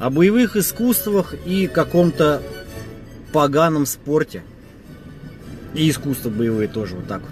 о 0.00 0.10
боевых 0.10 0.56
искусствах 0.56 1.34
и 1.46 1.66
каком-то 1.66 2.42
поганом 3.32 3.86
спорте. 3.86 4.42
И 5.74 5.88
искусства 5.88 6.30
боевые 6.30 6.66
тоже, 6.68 6.96
вот 6.96 7.06
так 7.06 7.22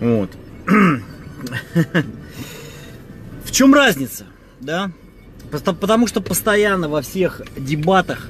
вот. 0.00 0.28
Вот. 0.28 0.30
В 3.44 3.50
чем 3.50 3.72
разница, 3.72 4.26
да? 4.60 4.90
Потому 5.50 6.06
что 6.06 6.20
постоянно 6.20 6.88
во 6.90 7.00
всех 7.00 7.40
дебатах, 7.56 8.28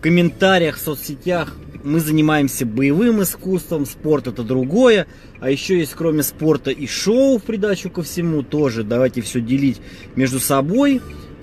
комментариях, 0.00 0.76
соцсетях 0.76 1.52
мы 1.82 2.00
занимаемся 2.00 2.64
боевым 2.64 3.22
искусством, 3.22 3.86
спорт 3.86 4.26
это 4.26 4.42
другое, 4.42 5.06
а 5.40 5.50
еще 5.50 5.78
есть 5.78 5.94
кроме 5.94 6.22
спорта 6.22 6.70
и 6.70 6.86
шоу 6.86 7.38
в 7.38 7.42
придачу 7.42 7.90
ко 7.90 8.02
всему 8.02 8.42
тоже. 8.42 8.84
Давайте 8.84 9.20
все 9.20 9.40
делить 9.40 9.80
между 10.14 10.38
собой, 10.38 11.02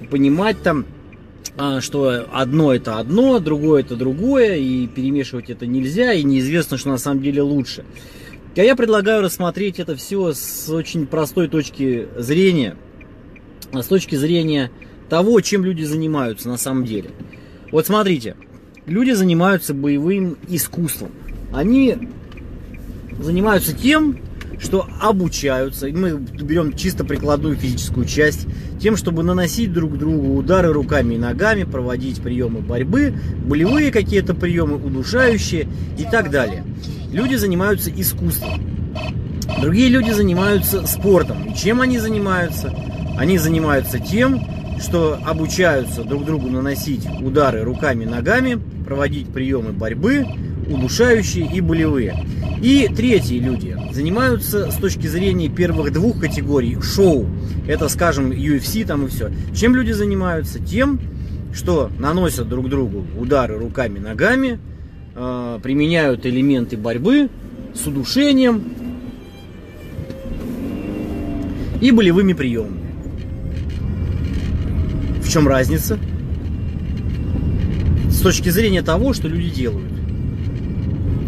понимать 0.09 0.61
там, 0.63 0.85
что 1.79 2.25
одно 2.31 2.73
это 2.73 2.99
одно, 2.99 3.39
другое 3.39 3.81
это 3.81 3.95
другое, 3.95 4.55
и 4.55 4.87
перемешивать 4.87 5.49
это 5.49 5.65
нельзя, 5.65 6.13
и 6.13 6.23
неизвестно, 6.23 6.77
что 6.77 6.89
на 6.89 6.97
самом 6.97 7.21
деле 7.21 7.41
лучше. 7.41 7.83
А 8.55 8.61
я 8.61 8.75
предлагаю 8.75 9.21
рассмотреть 9.21 9.79
это 9.79 9.95
все 9.95 10.33
с 10.33 10.69
очень 10.69 11.07
простой 11.07 11.47
точки 11.47 12.07
зрения, 12.17 12.75
с 13.71 13.85
точки 13.85 14.15
зрения 14.15 14.71
того, 15.09 15.39
чем 15.41 15.63
люди 15.63 15.83
занимаются 15.83 16.49
на 16.49 16.57
самом 16.57 16.85
деле. 16.85 17.11
Вот 17.71 17.85
смотрите, 17.85 18.35
люди 18.85 19.11
занимаются 19.11 19.73
боевым 19.73 20.37
искусством. 20.49 21.11
Они 21.53 21.95
занимаются 23.19 23.73
тем, 23.75 24.17
что 24.61 24.87
обучаются, 24.99 25.87
мы 25.87 26.17
берем 26.17 26.73
чисто 26.73 27.03
прикладную 27.03 27.55
физическую 27.55 28.05
часть, 28.05 28.47
тем, 28.79 28.95
чтобы 28.95 29.23
наносить 29.23 29.73
друг 29.73 29.97
другу 29.97 30.35
удары 30.37 30.71
руками 30.71 31.15
и 31.15 31.17
ногами, 31.17 31.63
проводить 31.63 32.21
приемы 32.21 32.59
борьбы, 32.61 33.13
болевые 33.45 33.91
какие-то 33.91 34.33
приемы, 34.33 34.75
удушающие 34.75 35.67
и 35.97 36.03
так 36.03 36.29
далее. 36.29 36.63
Люди 37.11 37.35
занимаются 37.35 37.89
искусством. 37.89 38.61
Другие 39.59 39.89
люди 39.89 40.11
занимаются 40.11 40.85
спортом. 40.85 41.51
И 41.51 41.55
чем 41.55 41.81
они 41.81 41.97
занимаются? 41.97 42.73
Они 43.17 43.37
занимаются 43.37 43.99
тем, 43.99 44.41
что 44.79 45.19
обучаются 45.25 46.03
друг 46.03 46.25
другу 46.25 46.49
наносить 46.49 47.07
удары 47.21 47.63
руками 47.63 48.03
и 48.03 48.07
ногами, 48.07 48.59
проводить 48.85 49.27
приемы 49.27 49.71
борьбы, 49.71 50.25
удушающие 50.67 51.45
и 51.51 51.61
болевые. 51.61 52.15
И 52.61 52.87
третьи 52.95 53.39
люди 53.39 53.75
занимаются 53.91 54.71
с 54.71 54.75
точки 54.75 55.07
зрения 55.07 55.49
первых 55.49 55.91
двух 55.91 56.19
категорий 56.19 56.79
шоу. 56.79 57.25
Это, 57.67 57.89
скажем, 57.89 58.31
UFC 58.31 58.85
там 58.85 59.05
и 59.05 59.09
все. 59.09 59.31
Чем 59.55 59.75
люди 59.75 59.91
занимаются? 59.91 60.59
Тем, 60.59 60.99
что 61.53 61.89
наносят 61.97 62.47
друг 62.47 62.69
другу 62.69 63.03
удары 63.17 63.57
руками, 63.57 63.97
ногами, 63.97 64.59
э, 65.15 65.59
применяют 65.63 66.27
элементы 66.27 66.77
борьбы 66.77 67.29
с 67.73 67.87
удушением 67.87 68.63
и 71.81 71.89
болевыми 71.89 72.33
приемами. 72.33 72.79
В 75.23 75.29
чем 75.29 75.47
разница? 75.47 75.97
С 78.09 78.21
точки 78.21 78.49
зрения 78.49 78.83
того, 78.83 79.13
что 79.13 79.27
люди 79.27 79.49
делают. 79.49 80.00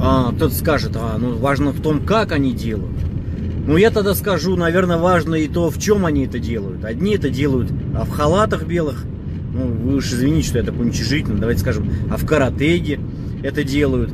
А, 0.05 0.33
кто-то 0.33 0.53
скажет, 0.53 0.91
а, 0.95 1.17
ну 1.17 1.37
важно 1.37 1.71
в 1.71 1.81
том, 1.81 2.05
как 2.05 2.33
они 2.33 2.51
делают. 2.51 2.97
Ну, 3.65 3.77
я 3.77 3.89
тогда 3.89 4.13
скажу, 4.13 4.57
наверное, 4.57 4.97
важно 4.97 5.35
и 5.35 5.47
то, 5.47 5.69
в 5.69 5.79
чем 5.79 6.05
они 6.05 6.25
это 6.25 6.39
делают. 6.39 6.83
Одни 6.83 7.15
это 7.15 7.29
делают 7.29 7.71
а 7.95 8.03
в 8.03 8.09
халатах 8.09 8.65
белых. 8.65 9.05
Ну, 9.53 9.67
вы 9.67 9.95
уж 9.95 10.11
извините, 10.11 10.49
что 10.49 10.57
я 10.57 10.65
такой 10.65 10.87
уничижительный. 10.87 11.39
Давайте 11.39 11.61
скажем, 11.61 11.89
а 12.11 12.17
в 12.17 12.25
каратеге 12.25 12.99
это 13.43 13.63
делают. 13.63 14.11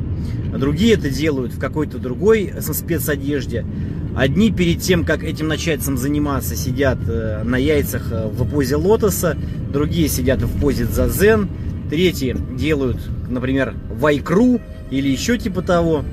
А 0.54 0.58
другие 0.58 0.94
это 0.94 1.10
делают 1.10 1.54
в 1.54 1.58
какой-то 1.58 1.98
другой 1.98 2.52
спецодежде. 2.60 3.66
Одни 4.14 4.52
перед 4.52 4.80
тем, 4.80 5.04
как 5.04 5.24
этим 5.24 5.48
начать 5.48 5.82
сам 5.82 5.96
заниматься, 5.96 6.54
сидят 6.54 6.98
э, 7.08 7.42
на 7.42 7.56
яйцах 7.56 8.12
э, 8.12 8.28
в 8.28 8.48
позе 8.48 8.76
лотоса, 8.76 9.36
другие 9.72 10.08
сидят 10.08 10.40
в 10.42 10.60
позе 10.60 10.84
зазен, 10.84 11.48
третьи 11.90 12.36
делают, 12.56 12.98
например, 13.28 13.74
вайкру 13.88 14.60
или 14.90 15.08
еще 15.08 15.38
типа 15.38 15.62
того, 15.62 16.04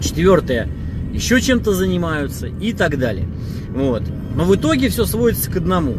четвертое 0.00 0.68
еще 1.12 1.40
чем-то 1.40 1.72
занимаются 1.72 2.46
и 2.46 2.72
так 2.72 2.98
далее. 2.98 3.26
Вот. 3.70 4.02
Но 4.36 4.44
в 4.44 4.54
итоге 4.54 4.88
все 4.88 5.04
сводится 5.04 5.50
к 5.50 5.56
одному. 5.56 5.94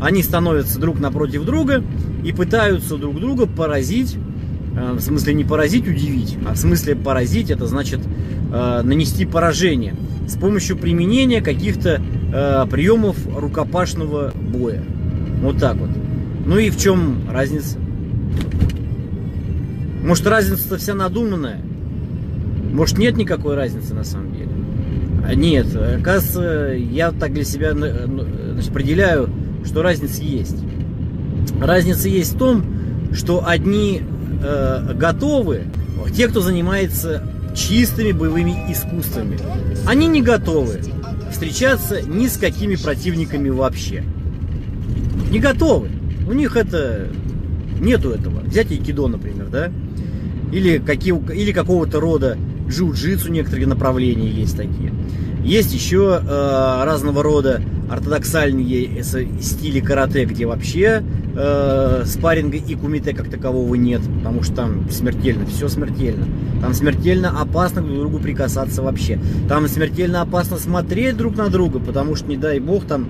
Они 0.00 0.22
становятся 0.22 0.78
друг 0.78 1.00
напротив 1.00 1.44
друга 1.44 1.82
и 2.24 2.32
пытаются 2.32 2.96
друг 2.96 3.20
друга 3.20 3.46
поразить 3.46 4.16
Э, 4.76 4.92
в 4.92 5.00
смысле 5.00 5.34
не 5.34 5.44
поразить, 5.44 5.86
удивить, 5.86 6.36
а 6.46 6.54
в 6.54 6.56
смысле 6.56 6.96
поразить, 6.96 7.50
это 7.50 7.66
значит 7.66 8.00
э, 8.52 8.80
нанести 8.82 9.26
поражение 9.26 9.94
с 10.28 10.36
помощью 10.36 10.76
применения 10.76 11.40
каких-то 11.40 12.00
э, 12.32 12.66
приемов 12.70 13.16
рукопашного 13.26 14.32
боя. 14.34 14.82
Вот 15.42 15.58
так 15.58 15.76
вот. 15.76 15.90
Ну 16.46 16.58
и 16.58 16.70
в 16.70 16.78
чем 16.78 17.28
разница? 17.30 17.78
Может 20.02 20.26
разница-то 20.26 20.78
вся 20.78 20.94
надуманная? 20.94 21.60
Может 22.72 22.98
нет 22.98 23.16
никакой 23.16 23.54
разницы 23.54 23.94
на 23.94 24.04
самом 24.04 24.32
деле? 24.32 24.50
А 25.26 25.34
нет, 25.34 25.66
оказывается, 25.76 26.72
я 26.74 27.12
так 27.12 27.34
для 27.34 27.44
себя 27.44 27.74
ну, 27.74 28.24
значит, 28.52 28.70
определяю, 28.70 29.28
что 29.64 29.82
разница 29.82 30.22
есть. 30.22 30.56
Разница 31.60 32.08
есть 32.08 32.34
в 32.34 32.38
том, 32.38 32.64
что 33.12 33.46
одни 33.46 34.02
э, 34.42 34.94
готовы 34.94 35.64
те, 36.14 36.28
кто 36.28 36.40
занимается 36.40 37.22
чистыми 37.54 38.12
боевыми 38.12 38.72
искусствами. 38.72 39.38
Они 39.86 40.06
не 40.06 40.22
готовы 40.22 40.80
встречаться 41.30 42.02
ни 42.02 42.26
с 42.26 42.36
какими 42.36 42.76
противниками 42.76 43.48
вообще. 43.48 44.04
Не 45.30 45.38
готовы. 45.38 45.88
У 46.28 46.32
них 46.32 46.56
это 46.56 47.08
нету 47.80 48.10
этого. 48.10 48.40
Взять 48.40 48.70
айкидо, 48.70 49.06
например, 49.08 49.48
да? 49.48 49.70
Или, 50.52 50.78
какие, 50.78 51.14
или 51.32 51.52
какого-то 51.52 52.00
рода 52.00 52.36
джиу-джитсу 52.68 53.30
некоторые 53.30 53.66
направления 53.66 54.28
есть 54.28 54.56
такие. 54.56 54.92
Есть 55.44 55.72
еще 55.72 56.20
э, 56.22 56.84
разного 56.84 57.22
рода 57.22 57.62
ортодоксальные 57.90 59.02
стили 59.02 59.80
карате, 59.80 60.24
где 60.24 60.46
вообще 60.46 61.02
э, 61.34 62.02
спарринга 62.06 62.58
и 62.58 62.74
кумите 62.74 63.14
как 63.14 63.28
такового 63.28 63.74
нет, 63.74 64.02
потому 64.18 64.42
что 64.42 64.54
там 64.54 64.90
смертельно, 64.90 65.46
все 65.46 65.68
смертельно. 65.68 66.26
Там 66.60 66.74
смертельно 66.74 67.40
опасно 67.40 67.80
друг 67.80 67.96
к 67.96 68.00
другу 68.00 68.18
прикасаться 68.18 68.82
вообще. 68.82 69.18
Там 69.48 69.66
смертельно 69.66 70.20
опасно 70.20 70.58
смотреть 70.58 71.16
друг 71.16 71.36
на 71.36 71.48
друга, 71.48 71.80
потому 71.80 72.14
что, 72.14 72.28
не 72.28 72.36
дай 72.36 72.60
бог, 72.60 72.84
там 72.84 73.08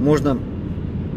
можно 0.00 0.38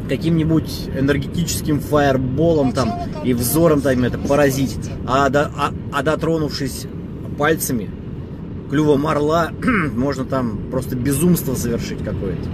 каким-нибудь 0.08 0.90
энергетическим 0.98 1.80
фаерболом 1.80 2.72
там 2.72 2.94
и 3.24 3.34
взором 3.34 3.82
там 3.82 4.04
это 4.04 4.18
поразить, 4.18 4.78
а, 5.08 5.30
до, 5.30 5.52
а, 5.58 5.74
а 5.92 6.04
дотронувшись 6.04 6.88
пальцами, 7.38 7.90
клювом 8.70 9.08
орла, 9.08 9.52
можно 9.96 10.26
там 10.26 10.60
просто 10.72 10.96
безумство 10.96 11.56
совершить 11.56 12.04
какое-то. 12.04 12.50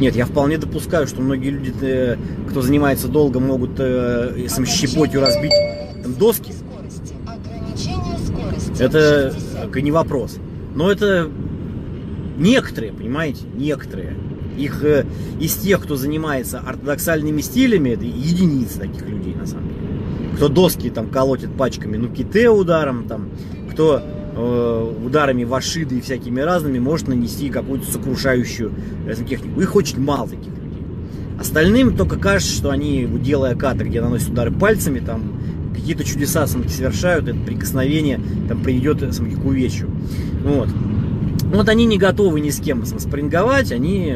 Нет, 0.00 0.14
я 0.14 0.26
вполне 0.26 0.58
допускаю, 0.58 1.06
что 1.06 1.20
многие 1.20 1.50
люди, 1.50 1.74
э, 1.80 2.16
кто 2.48 2.62
занимается 2.62 3.08
долго, 3.08 3.40
могут 3.40 3.72
э, 3.78 4.46
сам 4.48 4.64
щепотью 4.64 5.20
разбить 5.20 5.52
там, 6.02 6.14
доски. 6.14 6.52
Это 8.78 9.34
не 9.74 9.90
вопрос. 9.90 10.36
Но 10.74 10.90
это 10.90 11.28
некоторые, 12.36 12.92
понимаете, 12.92 13.44
некоторые. 13.54 14.14
Их 14.58 14.84
э, 14.84 15.06
из 15.40 15.54
тех, 15.54 15.82
кто 15.82 15.96
занимается 15.96 16.60
ортодоксальными 16.60 17.40
стилями, 17.40 17.90
это 17.90 18.04
единицы 18.04 18.80
таких 18.80 19.08
людей 19.08 19.34
на 19.34 19.46
самом 19.46 19.68
деле. 19.68 19.78
Кто 20.36 20.48
доски 20.48 20.90
там 20.90 21.08
колотит 21.08 21.56
пачками, 21.56 21.96
ну 21.96 22.08
ките 22.08 22.50
ударом, 22.50 23.06
там, 23.08 23.30
кто 23.70 24.02
Э, 24.40 24.94
ударами 25.04 25.42
вашиды 25.42 25.98
и 25.98 26.00
всякими 26.00 26.40
разными 26.40 26.78
может 26.78 27.08
нанести 27.08 27.50
какую-то 27.50 27.90
сокрушающую 27.90 28.70
э, 29.08 29.14
технику. 29.28 29.60
Их 29.60 29.74
очень 29.74 30.00
мало 30.00 30.28
таких 30.28 30.52
людей. 30.52 30.84
Остальным 31.40 31.96
только 31.96 32.20
кажется, 32.20 32.54
что 32.54 32.70
они, 32.70 33.04
делая 33.20 33.56
каты, 33.56 33.82
где 33.82 34.00
наносят 34.00 34.28
удары 34.28 34.52
пальцами, 34.52 35.00
там 35.00 35.32
какие-то 35.74 36.04
чудеса 36.04 36.46
самки 36.46 36.68
совершают, 36.68 37.26
это 37.26 37.36
прикосновение 37.40 38.20
там 38.48 38.62
приведет 38.62 39.02
э, 39.02 39.10
самки 39.10 39.34
к 39.34 39.44
увечью. 39.44 39.90
Вот. 40.44 40.68
Вот 41.52 41.68
они 41.68 41.84
не 41.86 41.98
готовы 41.98 42.38
ни 42.38 42.50
с 42.50 42.60
кем 42.60 42.86
спринговать, 42.86 43.72
они 43.72 44.14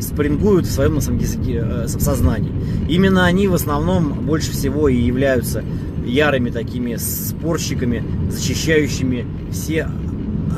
спрингуют 0.00 0.66
в 0.66 0.70
своем 0.70 0.94
на 0.94 1.00
самом 1.00 1.18
языке, 1.18 1.64
сознании. 1.86 2.52
Именно 2.88 3.26
они 3.26 3.48
в 3.48 3.54
основном 3.54 4.12
больше 4.26 4.52
всего 4.52 4.88
и 4.88 4.96
являются 4.96 5.62
ярыми 6.04 6.50
такими 6.50 6.96
спорщиками, 6.96 8.02
защищающими 8.30 9.26
все 9.52 9.88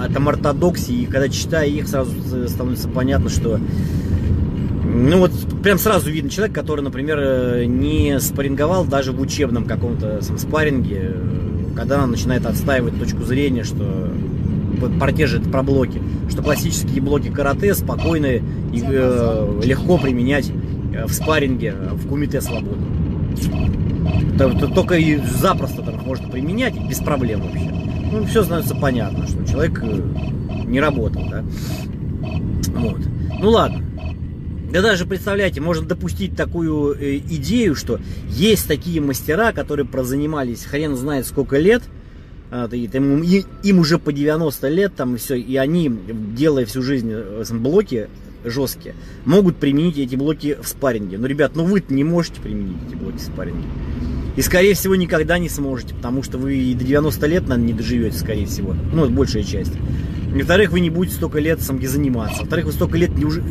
от 0.00 0.16
ортодоксии. 0.16 1.02
И 1.02 1.06
когда 1.06 1.28
читая 1.28 1.68
их, 1.68 1.88
сразу 1.88 2.12
становится 2.48 2.88
понятно, 2.88 3.28
что 3.28 3.58
Ну 4.84 5.18
вот 5.18 5.32
прям 5.62 5.78
сразу 5.78 6.10
видно 6.10 6.30
человек, 6.30 6.54
который, 6.54 6.82
например, 6.82 7.18
э, 7.18 7.64
не 7.64 8.20
спарринговал 8.20 8.84
даже 8.84 9.12
в 9.12 9.20
учебном 9.20 9.64
каком-то 9.64 10.20
спарринге, 10.20 11.16
когда 11.74 12.02
он 12.02 12.10
начинает 12.10 12.44
отстаивать 12.44 12.98
точку 12.98 13.22
зрения, 13.22 13.64
что 13.64 14.10
партежи 14.90 15.38
это 15.38 15.48
про 15.48 15.62
блоки, 15.62 16.00
что 16.28 16.42
классические 16.42 17.00
блоки 17.00 17.28
карате 17.28 17.74
спокойно 17.74 18.26
и 18.26 18.40
э, 18.82 19.60
легко 19.64 19.98
применять 19.98 20.50
э, 20.94 21.06
в 21.06 21.12
спарринге, 21.12 21.74
в 21.92 22.08
кумите 22.08 22.40
свободно. 22.40 22.86
Только 24.74 24.96
и 24.96 25.16
запросто 25.16 25.82
там 25.82 26.00
можно 26.04 26.28
применять 26.28 26.74
без 26.88 26.98
проблем 26.98 27.42
вообще. 27.42 27.70
Ну, 28.12 28.24
все 28.26 28.42
становится 28.42 28.74
понятно, 28.74 29.26
что 29.26 29.44
человек 29.46 29.80
э, 29.82 30.02
не 30.66 30.80
работал, 30.80 31.22
да. 31.30 31.42
Вот. 32.74 33.00
Ну 33.40 33.50
ладно. 33.50 33.82
Да 34.72 34.80
даже 34.80 35.04
представляете, 35.04 35.60
можно 35.60 35.86
допустить 35.86 36.34
такую 36.34 36.94
э, 36.94 37.18
идею, 37.18 37.74
что 37.74 38.00
есть 38.28 38.66
такие 38.66 39.00
мастера, 39.00 39.52
которые 39.52 39.86
прозанимались 39.86 40.64
хрен 40.64 40.96
знает 40.96 41.26
сколько 41.26 41.58
лет, 41.58 41.82
и, 43.22 43.44
им, 43.62 43.78
уже 43.78 43.98
по 43.98 44.12
90 44.12 44.68
лет, 44.68 44.94
там 44.94 45.14
и 45.14 45.18
все, 45.18 45.36
и 45.36 45.56
они, 45.56 45.90
делая 46.36 46.66
всю 46.66 46.82
жизнь 46.82 47.10
э, 47.10 47.44
блоки 47.50 48.08
жесткие, 48.44 48.94
могут 49.24 49.56
применить 49.56 49.96
эти 49.96 50.16
блоки 50.16 50.58
в 50.60 50.68
спарринге. 50.68 51.16
Но, 51.16 51.26
ребят, 51.26 51.52
ну 51.54 51.64
вы 51.64 51.82
не 51.88 52.04
можете 52.04 52.40
применить 52.40 52.76
эти 52.88 52.94
блоки 52.94 53.16
в 53.16 53.22
спарринге. 53.22 53.66
И, 54.36 54.42
скорее 54.42 54.74
всего, 54.74 54.96
никогда 54.96 55.38
не 55.38 55.48
сможете, 55.48 55.94
потому 55.94 56.22
что 56.22 56.38
вы 56.38 56.56
и 56.56 56.74
до 56.74 56.84
90 56.84 57.26
лет, 57.26 57.42
наверное, 57.42 57.66
не 57.68 57.72
доживете, 57.72 58.18
скорее 58.18 58.46
всего. 58.46 58.74
Ну, 58.92 59.08
большая 59.08 59.44
часть. 59.44 59.72
Во-вторых, 60.34 60.72
вы 60.72 60.80
не 60.80 60.90
будете 60.90 61.16
столько 61.16 61.38
лет 61.38 61.60
самки 61.60 61.86
заниматься. 61.86 62.40
Во-вторых, 62.40 62.66
вы 62.66 62.72
столько 62.72 62.96
лет 62.96 63.16
не, 63.16 63.24
уже, 63.24 63.42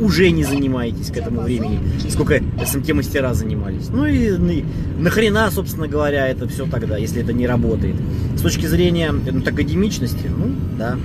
уже 0.00 0.30
не 0.30 0.44
занимаетесь 0.44 1.10
к 1.10 1.16
этому 1.16 1.42
времени, 1.42 1.78
сколько 2.08 2.42
СМТ 2.64 2.92
мастера 2.92 3.34
занимались. 3.34 3.88
Ну 3.88 4.04
и, 4.06 4.64
нахрена, 4.98 5.50
собственно 5.50 5.86
говоря, 5.86 6.26
это 6.26 6.48
все 6.48 6.66
тогда, 6.66 6.96
если 6.96 7.22
это 7.22 7.32
не 7.32 7.46
работает. 7.46 7.96
С 8.36 8.40
точки 8.40 8.66
зрения 8.66 9.12
ну, 9.12 9.40
академичности, 9.40 10.28
ну 10.36 10.54
да, 10.76 10.98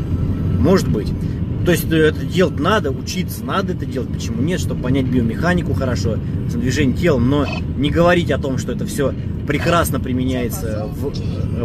может 0.59 0.87
быть. 0.87 1.11
То 1.65 1.71
есть 1.71 1.91
э, 1.91 1.97
это 1.97 2.25
делать 2.25 2.59
надо, 2.59 2.91
учиться 2.91 3.43
надо 3.43 3.73
это 3.73 3.85
делать. 3.85 4.09
Почему 4.09 4.41
нет? 4.41 4.59
Чтобы 4.59 4.81
понять 4.81 5.05
биомеханику 5.05 5.73
хорошо, 5.73 6.17
движение 6.51 6.97
телом, 6.97 7.29
но 7.29 7.45
не 7.77 7.91
говорить 7.91 8.31
о 8.31 8.39
том, 8.39 8.57
что 8.57 8.71
это 8.71 8.85
все 8.85 9.13
прекрасно 9.47 9.99
применяется 9.99 10.87
в, 10.87 11.11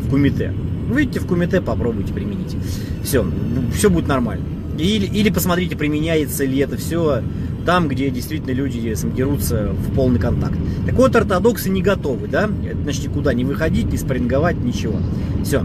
в 0.00 0.10
кумите. 0.10 0.52
Выйдите 0.88 1.20
в 1.20 1.26
кумите, 1.26 1.60
попробуйте 1.60 2.12
применить. 2.12 2.56
Все, 3.02 3.26
все 3.74 3.90
будет 3.90 4.06
нормально. 4.06 4.44
Или, 4.78 5.06
или 5.06 5.30
посмотрите, 5.30 5.76
применяется 5.76 6.44
ли 6.44 6.58
это 6.58 6.76
все 6.76 7.22
там, 7.64 7.88
где 7.88 8.10
действительно 8.10 8.52
люди 8.52 8.94
дерутся 9.16 9.72
в 9.72 9.94
полный 9.94 10.20
контакт. 10.20 10.56
Так 10.86 10.94
вот, 10.94 11.16
ортодоксы 11.16 11.70
не 11.70 11.82
готовы, 11.82 12.28
да? 12.28 12.50
Значит, 12.82 13.08
никуда 13.08 13.32
не 13.32 13.44
выходить, 13.44 13.90
не 13.90 13.96
спарринговать, 13.96 14.58
ничего. 14.58 14.98
Все. 15.42 15.64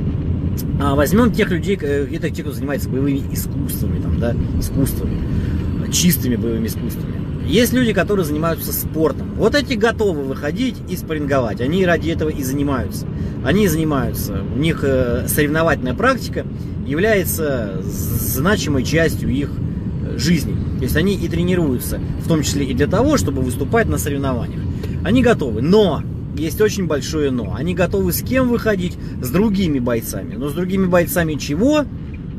А 0.81 0.95
возьмем 0.95 1.31
тех 1.31 1.51
людей, 1.51 1.77
э, 1.81 2.07
это 2.11 2.29
те, 2.29 2.41
кто 2.41 2.51
занимается 2.51 2.89
боевыми 2.89 3.21
искусствами, 3.31 3.99
там, 4.01 4.19
да, 4.19 4.35
искусствами, 4.59 5.17
чистыми 5.91 6.35
боевыми 6.35 6.67
искусствами. 6.67 7.18
Есть 7.49 7.73
люди, 7.73 7.93
которые 7.93 8.25
занимаются 8.25 8.71
спортом. 8.71 9.33
Вот 9.33 9.55
эти 9.55 9.73
готовы 9.73 10.21
выходить 10.21 10.75
и 10.87 10.95
спарринговать. 10.95 11.61
Они 11.61 11.83
ради 11.83 12.11
этого 12.11 12.29
и 12.29 12.43
занимаются. 12.43 13.07
Они 13.43 13.67
занимаются. 13.67 14.43
У 14.55 14.59
них 14.59 14.83
э, 14.83 15.27
соревновательная 15.27 15.95
практика 15.95 16.45
является 16.85 17.81
значимой 17.81 18.83
частью 18.83 19.29
их 19.29 19.49
э, 19.49 20.19
жизни. 20.19 20.55
То 20.77 20.83
есть 20.83 20.95
они 20.95 21.15
и 21.15 21.27
тренируются, 21.27 21.99
в 22.23 22.27
том 22.27 22.43
числе 22.43 22.65
и 22.65 22.75
для 22.75 22.85
того, 22.85 23.17
чтобы 23.17 23.41
выступать 23.41 23.87
на 23.87 23.97
соревнованиях. 23.97 24.61
Они 25.03 25.23
готовы. 25.23 25.63
Но 25.63 26.03
есть 26.37 26.61
очень 26.61 26.85
большое 26.85 27.31
но. 27.31 27.55
Они 27.55 27.73
готовы 27.73 28.13
с 28.13 28.21
кем 28.21 28.47
выходить? 28.49 28.95
С 29.23 29.29
другими 29.31 29.79
бойцами. 29.79 30.35
Но 30.35 30.49
с 30.49 30.53
другими 30.53 30.85
бойцами 30.85 31.33
чего? 31.33 31.83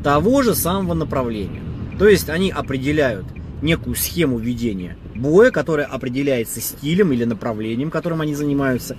Того 0.05 0.41
же 0.41 0.55
самого 0.55 0.93
направления. 0.93 1.61
То 1.99 2.07
есть 2.07 2.29
они 2.29 2.49
определяют 2.49 3.25
некую 3.61 3.95
схему 3.95 4.37
ведения 4.39 4.95
боя, 5.15 5.51
которая 5.51 5.87
определяется 5.87 6.61
стилем 6.61 7.11
или 7.11 7.23
направлением, 7.23 7.91
которым 7.91 8.21
они 8.21 8.35
занимаются. 8.35 8.97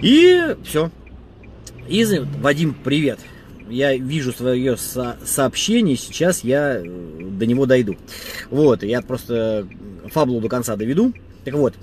И 0.00 0.56
все. 0.64 0.90
И, 1.88 2.04
Вадим, 2.40 2.74
привет. 2.84 3.20
Я 3.68 3.96
вижу 3.96 4.32
свое 4.32 4.76
со 4.76 5.16
сообщение, 5.24 5.96
сейчас 5.96 6.44
я 6.44 6.76
э, 6.78 6.84
до 6.84 7.46
него 7.46 7.66
дойду. 7.66 7.96
Вот, 8.50 8.84
я 8.84 9.02
просто 9.02 9.66
фаблу 10.12 10.40
до 10.40 10.48
конца 10.48 10.76
доведу. 10.76 11.12
Так 11.44 11.54
вот, 11.54 11.74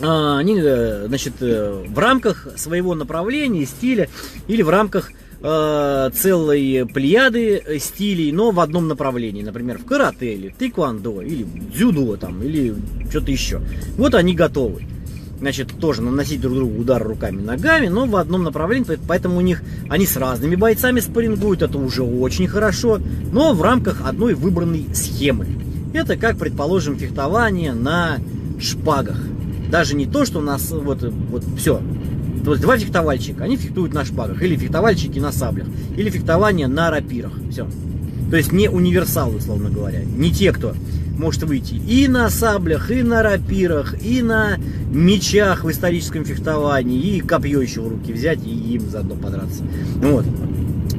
а, 0.00 0.38
они, 0.38 0.60
э, 0.62 1.06
значит, 1.08 1.34
э, 1.40 1.84
в 1.86 1.98
рамках 1.98 2.48
своего 2.56 2.94
направления, 2.94 3.66
стиля 3.66 4.08
или 4.46 4.62
в 4.62 4.68
рамках 4.68 5.10
э, 5.42 6.10
целой 6.14 6.86
плеяды 6.92 7.62
стилей, 7.78 8.32
но 8.32 8.50
в 8.50 8.60
одном 8.60 8.88
направлении. 8.88 9.42
Например, 9.42 9.78
в 9.78 9.84
карате 9.84 10.34
или 10.34 10.54
тэквондо, 10.56 11.22
или 11.22 11.46
дзюдо 11.74 12.16
там, 12.16 12.42
или 12.42 12.74
что-то 13.10 13.30
еще. 13.30 13.60
Вот 13.96 14.14
они 14.14 14.34
готовы. 14.34 14.84
Значит, 15.40 15.68
тоже 15.80 16.02
наносить 16.02 16.42
друг 16.42 16.54
другу 16.54 16.80
удар 16.80 17.02
руками, 17.02 17.40
ногами, 17.40 17.88
но 17.88 18.04
в 18.04 18.14
одном 18.16 18.44
направлении. 18.44 18.98
Поэтому 19.08 19.38
у 19.38 19.40
них 19.40 19.62
они 19.88 20.04
с 20.04 20.16
разными 20.16 20.54
бойцами 20.54 21.00
спаррингуют, 21.00 21.62
это 21.62 21.78
уже 21.78 22.02
очень 22.02 22.46
хорошо, 22.46 23.00
но 23.32 23.54
в 23.54 23.62
рамках 23.62 24.06
одной 24.06 24.34
выбранной 24.34 24.86
схемы. 24.92 25.46
Это 25.94 26.16
как, 26.16 26.36
предположим, 26.38 26.98
фехтование 26.98 27.72
на 27.72 28.18
шпагах. 28.60 29.16
Даже 29.70 29.96
не 29.96 30.04
то, 30.04 30.26
что 30.26 30.40
у 30.40 30.42
нас 30.42 30.70
вот, 30.70 31.02
вот 31.02 31.44
все. 31.56 31.80
То 32.44 32.52
есть 32.52 32.62
два 32.62 32.78
фехтовальщика, 32.78 33.44
они 33.44 33.56
фехтуют 33.56 33.92
на 33.92 34.04
шпагах, 34.04 34.42
или 34.42 34.56
фехтовальщики 34.56 35.18
на 35.18 35.32
саблях, 35.32 35.66
или 35.96 36.10
фехтование 36.10 36.68
на 36.68 36.90
рапирах. 36.90 37.32
Все. 37.50 37.66
То 38.30 38.36
есть 38.36 38.52
не 38.52 38.68
универсалы, 38.68 39.36
условно 39.36 39.70
говоря. 39.70 40.02
Не 40.04 40.30
те, 40.32 40.52
кто 40.52 40.74
может 41.18 41.42
выйти 41.42 41.74
и 41.74 42.08
на 42.08 42.30
саблях, 42.30 42.90
и 42.90 43.02
на 43.02 43.22
рапирах, 43.22 43.94
и 44.02 44.22
на 44.22 44.56
мечах 44.90 45.64
в 45.64 45.70
историческом 45.70 46.24
фехтовании, 46.24 47.16
и 47.16 47.20
копье 47.20 47.60
еще 47.60 47.82
в 47.82 47.88
руки 47.88 48.12
взять, 48.12 48.38
и 48.46 48.50
им 48.50 48.88
заодно 48.88 49.16
подраться. 49.16 49.62
Вот. 49.96 50.24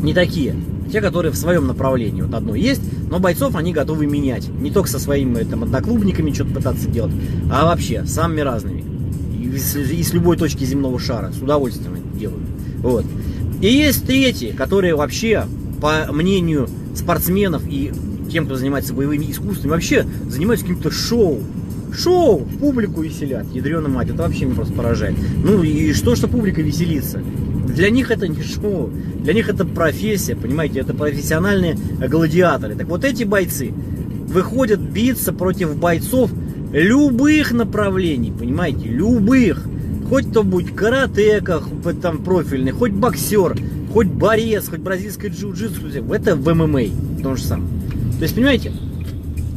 Не 0.02 0.14
такие. 0.14 0.56
Те, 0.92 1.02
которые 1.02 1.32
в 1.32 1.38
своем 1.38 1.68
направлении. 1.68 2.22
Вот 2.22 2.34
одно 2.34 2.54
есть, 2.54 2.82
но 3.10 3.20
бойцов 3.20 3.56
они 3.56 3.72
готовы 3.74 4.06
менять. 4.06 4.48
Не 4.50 4.72
только 4.72 4.90
со 4.90 5.00
своими 5.00 5.44
там, 5.44 5.64
одноклубниками 5.64 6.32
что-то 6.32 6.56
пытаться 6.56 6.88
делать, 6.88 7.14
а 7.52 7.66
вообще 7.66 8.06
самыми 8.06 8.42
разными. 8.42 8.84
И 9.42 9.58
с, 9.58 9.76
и 9.76 10.04
с 10.04 10.14
любой 10.14 10.38
точки 10.38 10.64
земного 10.64 11.00
шара. 11.00 11.32
С 11.32 11.42
удовольствием 11.42 11.98
делают. 12.18 12.48
Вот. 12.78 13.06
И 13.62 13.68
есть 13.68 14.06
третьи, 14.06 14.52
которые 14.52 14.96
вообще, 14.96 15.46
по 15.82 16.12
мнению 16.12 16.68
спортсменов 16.96 17.64
и 17.68 17.92
тем, 18.32 18.46
кто 18.46 18.56
занимается 18.56 18.94
боевыми 18.94 19.32
искусствами, 19.32 19.72
вообще 19.72 20.06
занимаются 20.28 20.66
каким-то 20.66 20.92
шоу. 20.92 21.40
Шоу, 21.94 22.46
публику 22.60 23.02
веселят, 23.02 23.46
ядрена 23.54 23.90
мать, 23.90 24.10
это 24.10 24.24
вообще 24.24 24.46
меня 24.46 24.56
просто 24.56 24.74
поражает. 24.74 25.16
Ну 25.44 25.62
и 25.62 25.92
что, 25.94 26.16
что 26.16 26.28
публика 26.30 26.62
веселится? 26.62 27.22
Для 27.68 27.90
них 27.90 28.12
это 28.12 28.28
не 28.28 28.42
шоу, 28.42 28.90
для 29.24 29.34
них 29.34 29.50
это 29.50 29.66
профессия, 29.66 30.36
понимаете, 30.36 30.80
это 30.80 30.94
профессиональные 30.94 31.78
гладиаторы. 32.08 32.76
Так 32.76 32.88
вот 32.88 33.04
эти 33.04 33.26
бойцы 33.26 33.74
выходят 34.28 34.80
биться 34.80 35.34
против 35.34 35.76
бойцов 35.76 36.32
любых 36.72 37.52
направлений, 37.52 38.32
понимаете, 38.32 38.88
любых. 38.88 39.66
Хоть 40.10 40.34
то 40.34 40.44
будет 40.44 40.76
каратека, 40.76 41.64
там 42.02 42.24
профильный, 42.24 42.72
хоть 42.72 42.92
боксер, 42.92 43.58
хоть 43.94 44.08
борец, 44.08 44.68
хоть 44.68 44.80
бразильское 44.80 45.32
джиу-джитсу, 45.32 46.14
это 46.14 46.36
в 46.36 46.54
ММА, 46.54 47.22
то 47.24 47.36
же 47.36 47.44
самое. 47.44 47.70
То 48.18 48.24
есть, 48.24 48.36
понимаете, 48.36 48.74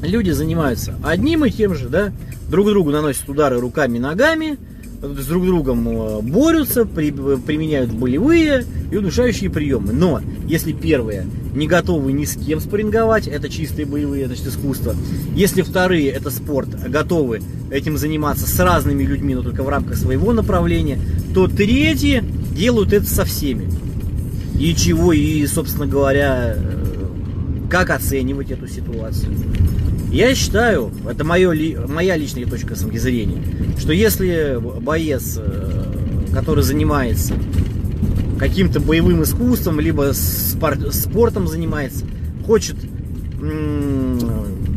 люди 0.02 0.30
занимаются 0.30 0.94
одним 1.02 1.44
и 1.44 1.50
тем 1.50 1.74
же, 1.74 1.88
да, 1.88 2.12
друг 2.48 2.68
другу 2.68 2.90
наносят 2.90 3.28
удары 3.28 3.58
руками 3.58 3.98
ногами, 3.98 4.56
с 5.04 5.26
друг 5.26 5.44
другом 5.44 5.88
э, 5.88 6.20
борются, 6.22 6.84
при, 6.86 7.10
применяют 7.10 7.92
болевые 7.92 8.64
и 8.90 8.96
удушающие 8.96 9.50
приемы. 9.50 9.92
Но 9.92 10.20
если 10.46 10.72
первые 10.72 11.26
не 11.54 11.66
готовы 11.66 12.12
ни 12.12 12.24
с 12.24 12.34
кем 12.34 12.60
спарринговать, 12.60 13.28
это 13.28 13.48
чистые 13.48 13.86
боевые, 13.86 14.24
это 14.24 14.34
искусство. 14.34 14.94
Если 15.34 15.62
вторые, 15.62 16.08
это 16.10 16.30
спорт, 16.30 16.68
готовы 16.88 17.42
этим 17.70 17.96
заниматься 17.96 18.46
с 18.46 18.58
разными 18.58 19.04
людьми, 19.04 19.34
но 19.34 19.42
только 19.42 19.62
в 19.62 19.68
рамках 19.68 19.96
своего 19.96 20.32
направления, 20.32 20.98
то 21.34 21.48
третьи 21.48 22.22
делают 22.54 22.92
это 22.92 23.06
со 23.06 23.24
всеми. 23.24 23.68
И 24.58 24.74
чего, 24.74 25.12
и, 25.12 25.46
собственно 25.46 25.86
говоря, 25.86 26.54
э, 26.56 26.84
как 27.68 27.90
оценивать 27.90 28.50
эту 28.50 28.68
ситуацию. 28.68 29.32
Я 30.14 30.32
считаю, 30.36 30.92
это 31.10 31.24
мое, 31.24 31.88
моя 31.88 32.16
личная 32.16 32.46
точка 32.46 32.76
зрения, 32.76 33.42
что 33.80 33.92
если 33.92 34.60
боец, 34.80 35.34
э, 35.36 36.28
который 36.32 36.62
занимается 36.62 37.34
каким-то 38.38 38.78
боевым 38.78 39.24
искусством, 39.24 39.80
либо 39.80 40.12
спортом 40.12 41.48
занимается, 41.48 42.04
хочет 42.46 42.76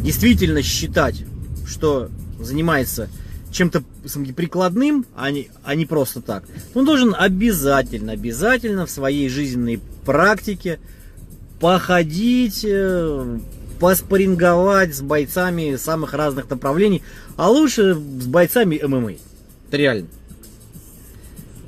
действительно 0.02 0.64
считать, 0.64 1.24
что 1.68 2.10
занимается 2.40 3.08
чем-то 3.52 3.84
прикладным, 4.36 5.06
а 5.16 5.30
не, 5.30 5.50
а 5.64 5.76
не 5.76 5.86
просто 5.86 6.20
так, 6.20 6.46
он 6.74 6.84
должен 6.84 7.16
обязательно, 7.16 8.14
обязательно 8.14 8.88
в 8.88 8.90
своей 8.90 9.30
жизненной 9.30 9.82
практике 10.04 10.80
походить, 11.60 12.66
э, 12.68 13.38
поспоринговать 13.80 14.96
с 14.96 15.02
бойцами 15.02 15.76
самых 15.76 16.14
разных 16.14 16.50
направлений, 16.50 17.04
а 17.36 17.50
лучше 17.50 17.94
с 17.94 18.26
бойцами 18.26 18.80
ММА. 18.84 19.14
Это 19.68 19.78
реально. 19.78 20.08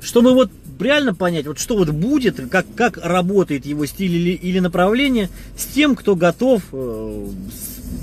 Чтобы 0.00 0.34
вот 0.34 0.50
реально 0.80 1.14
понять, 1.14 1.46
вот 1.46 1.58
что 1.58 1.76
вот 1.76 1.90
будет, 1.90 2.40
как, 2.50 2.66
как 2.74 2.98
работает 3.02 3.66
его 3.66 3.86
стиль 3.86 4.14
или, 4.14 4.30
или 4.30 4.58
направление 4.58 5.28
с 5.56 5.66
тем, 5.66 5.94
кто 5.94 6.16
готов 6.16 6.62
э, 6.72 7.26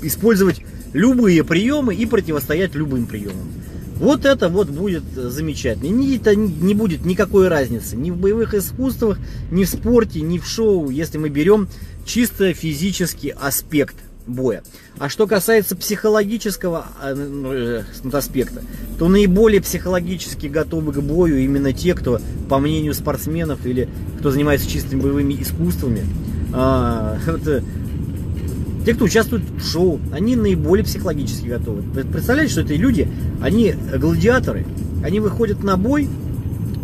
использовать 0.02 0.62
любые 0.92 1.44
приемы 1.44 1.94
и 1.94 2.06
противостоять 2.06 2.74
любым 2.74 3.06
приемам. 3.06 3.48
Вот 3.96 4.24
это 4.24 4.48
вот 4.48 4.68
будет 4.68 5.02
замечательно. 5.14 6.00
И 6.00 6.16
это 6.16 6.36
не 6.36 6.74
будет 6.74 7.04
никакой 7.04 7.48
разницы 7.48 7.96
ни 7.96 8.10
в 8.10 8.16
боевых 8.16 8.54
искусствах, 8.54 9.18
ни 9.50 9.64
в 9.64 9.68
спорте, 9.68 10.20
ни 10.20 10.38
в 10.38 10.46
шоу, 10.46 10.88
если 10.88 11.18
мы 11.18 11.30
берем 11.30 11.68
чисто 12.08 12.54
физический 12.54 13.30
аспект 13.30 13.94
боя. 14.26 14.62
А 14.98 15.08
что 15.08 15.26
касается 15.26 15.76
психологического 15.76 16.86
а, 17.00 17.14
ну, 17.14 17.52
э, 17.52 17.82
аспекта, 18.12 18.62
то 18.98 19.08
наиболее 19.08 19.60
психологически 19.60 20.46
готовы 20.46 20.92
к 20.92 20.98
бою 20.98 21.38
именно 21.38 21.72
те, 21.72 21.94
кто, 21.94 22.20
по 22.48 22.58
мнению 22.58 22.94
спортсменов 22.94 23.64
или 23.64 23.88
кто 24.18 24.30
занимается 24.30 24.68
чистыми 24.68 25.00
боевыми 25.00 25.34
искусствами, 25.40 26.04
а, 26.52 27.18
это, 27.26 27.62
те, 28.84 28.94
кто 28.94 29.04
участвует 29.04 29.42
в 29.42 29.70
шоу, 29.70 30.00
они 30.12 30.34
наиболее 30.34 30.84
психологически 30.84 31.46
готовы. 31.46 31.82
Представляете, 31.82 32.52
что 32.52 32.60
это 32.62 32.74
люди, 32.74 33.06
они 33.42 33.74
гладиаторы, 33.96 34.66
они 35.04 35.20
выходят 35.20 35.62
на 35.62 35.76
бой 35.76 36.08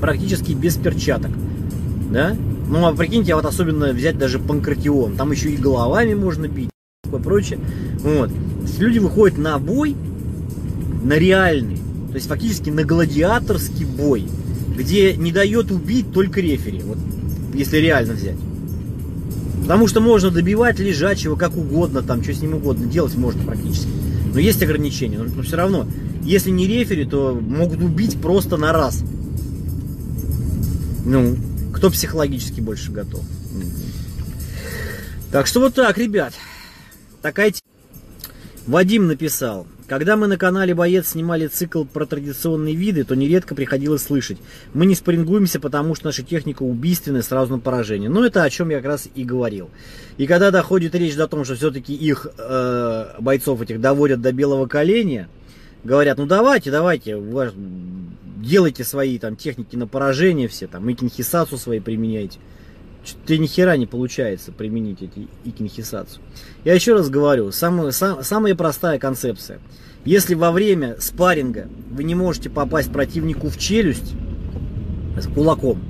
практически 0.01 0.53
без 0.53 0.77
перчаток. 0.77 1.31
Да? 2.11 2.37
Ну, 2.75 2.85
а 2.89 2.93
прикиньте, 2.93 3.33
а 3.35 3.37
вот 3.37 3.45
особенно 3.45 3.93
взять 3.93 4.19
даже 4.19 4.41
панкратион. 4.41 5.15
Там 5.15 5.31
еще 5.31 5.49
и 5.49 5.57
головами 5.57 6.15
можно 6.15 6.49
бить 6.49 6.71
и 7.07 7.23
прочее. 7.23 7.61
Вот. 8.01 8.33
люди 8.81 8.99
выходят 8.99 9.39
на 9.39 9.57
бой, 9.61 9.95
на 11.05 11.13
реальный, 11.13 11.77
то 12.09 12.15
есть 12.17 12.27
фактически 12.27 12.71
на 12.71 12.83
гладиаторский 12.83 13.85
бой, 13.85 14.27
где 14.77 15.15
не 15.15 15.31
дает 15.31 15.71
убить 15.71 16.13
только 16.13 16.41
рефери, 16.41 16.83
вот, 16.85 16.99
если 17.55 17.77
реально 17.77 18.15
взять. 18.15 18.39
Потому 19.63 19.87
что 19.87 20.01
можно 20.01 20.33
добивать 20.33 20.81
лежачего 20.81 21.37
как 21.37 21.57
угодно, 21.57 22.03
там, 22.03 22.25
что 22.25 22.35
с 22.35 22.43
ним 22.43 22.55
угодно 22.55 22.87
делать 22.87 23.15
можно 23.15 23.45
практически. 23.45 23.87
Но 24.33 24.41
есть 24.41 24.61
ограничения, 24.65 25.19
но, 25.19 25.27
но 25.33 25.43
все 25.43 25.55
равно, 25.55 25.87
если 26.25 26.51
не 26.51 26.67
рефери, 26.67 27.05
то 27.05 27.41
могут 27.41 27.81
убить 27.81 28.21
просто 28.21 28.57
на 28.57 28.73
раз. 28.73 29.05
Ну, 31.05 31.37
кто 31.75 31.91
психологически 31.91 32.61
больше 32.61 32.93
готов. 32.93 33.23
Так 35.33 35.47
что 35.47 35.61
вот 35.61 35.75
так, 35.75 35.99
ребят. 35.99 36.33
Такая 37.21 37.53
Вадим 38.67 39.09
написал. 39.09 39.67
Когда 39.87 40.17
мы 40.17 40.27
на 40.27 40.39
канале 40.39 40.75
Боец 40.75 41.09
снимали 41.09 41.47
цикл 41.47 41.85
про 41.85 42.07
традиционные 42.07 42.75
виды, 42.75 43.05
то 43.05 43.15
нередко 43.15 43.55
приходилось 43.55 44.03
слышать. 44.03 44.39
Мы 44.73 44.87
не 44.87 44.95
спарингуемся, 44.95 45.61
потому 45.61 45.95
что 45.95 46.07
наша 46.07 46.23
техника 46.23 46.63
убийственная 46.63 47.21
сразу 47.21 47.53
на 47.53 47.59
поражение. 47.59 48.09
Но 48.09 48.25
это 48.25 48.43
о 48.43 48.49
чем 48.49 48.71
я 48.71 48.79
как 48.79 48.87
раз 48.87 49.09
и 49.15 49.25
говорил. 49.25 49.69
И 50.17 50.27
когда 50.27 50.51
доходит 50.51 50.95
речь 50.95 51.17
о 51.17 51.29
том, 51.29 51.45
что 51.45 51.57
все-таки 51.57 51.93
их 51.93 52.27
э, 52.39 53.07
бойцов 53.21 53.61
этих 53.61 53.81
доводят 53.81 54.23
до 54.23 54.33
белого 54.33 54.67
коленя, 54.67 55.29
говорят, 55.83 56.17
ну 56.17 56.25
давайте, 56.25 56.71
давайте, 56.71 57.17
делайте 58.45 58.85
свои 58.85 59.19
там 59.19 59.37
техники 59.37 59.77
на 59.77 59.87
поражение 59.87 60.49
все, 60.49 60.67
там, 60.67 60.89
и 60.89 60.95
кинхисацу 60.95 61.57
свои 61.59 61.81
применяйте. 61.81 62.39
Что-то 63.05 63.37
ни 63.37 63.47
хера 63.47 63.77
не 63.77 63.87
получается 63.87 64.51
применить 64.51 65.03
эти 65.03 65.29
икинхисацию. 65.45 66.23
Я 66.65 66.75
еще 66.75 66.95
раз 66.95 67.11
говорю, 67.11 67.53
самая, 67.53 67.91
сам, 67.91 68.23
самая 68.23 68.55
простая 68.55 68.99
концепция. 68.99 69.61
Если 70.05 70.35
во 70.35 70.53
время 70.53 70.97
спарринга 71.01 71.69
вы 71.91 72.05
не 72.05 72.15
можете 72.15 72.49
попасть 72.49 72.93
противнику 72.93 73.49
в 73.49 73.59
челюсть 73.59 74.15
с 75.19 75.27
кулаком, 75.27 75.81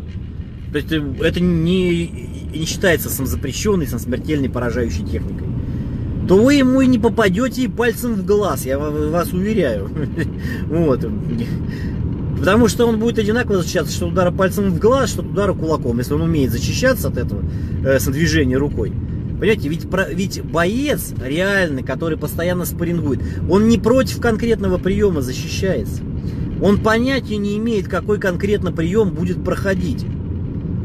то 0.72 0.78
есть 0.78 0.90
это 0.90 1.40
не, 1.40 2.06
не 2.52 2.64
считается 2.64 3.08
самозапрещенной, 3.08 3.86
самосмертельной 3.86 4.50
поражающей 4.50 5.06
техникой, 5.06 5.46
то 6.26 6.36
вы 6.36 6.54
ему 6.54 6.80
и 6.80 6.86
не 6.86 6.98
попадете 6.98 7.62
и 7.62 7.68
пальцем 7.68 8.14
в 8.14 8.24
глаз, 8.24 8.64
я 8.64 8.78
вас 8.78 9.32
уверяю. 9.32 9.88
Вот. 10.66 11.06
Потому 12.44 12.68
что 12.68 12.84
он 12.84 12.98
будет 12.98 13.18
одинаково 13.18 13.62
защищаться, 13.62 13.90
что 13.90 14.08
удара 14.08 14.30
пальцем 14.30 14.70
в 14.70 14.78
глаз, 14.78 15.08
что 15.08 15.22
удара 15.22 15.54
кулаком, 15.54 15.96
если 15.96 16.12
он 16.12 16.20
умеет 16.20 16.50
защищаться 16.50 17.08
от 17.08 17.16
этого 17.16 17.42
э, 17.82 17.98
с 17.98 18.04
движения 18.04 18.58
рукой. 18.58 18.92
Понимаете, 19.40 19.70
ведь, 19.70 19.88
про, 19.88 20.10
ведь 20.12 20.42
боец 20.42 21.14
реальный, 21.24 21.82
который 21.82 22.18
постоянно 22.18 22.66
спаррингует, 22.66 23.20
он 23.48 23.70
не 23.70 23.78
против 23.78 24.20
конкретного 24.20 24.76
приема 24.76 25.22
защищается. 25.22 26.02
Он 26.60 26.82
понятия 26.82 27.38
не 27.38 27.56
имеет, 27.56 27.88
какой 27.88 28.20
конкретно 28.20 28.72
прием 28.72 29.08
будет 29.08 29.42
проходить. 29.42 30.04